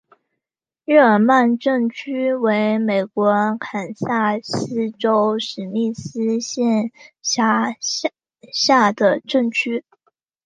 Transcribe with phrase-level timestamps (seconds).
[0.83, 6.89] 日耳曼镇区为美国堪萨斯州史密斯县
[7.21, 7.75] 辖
[8.51, 9.85] 下的镇区。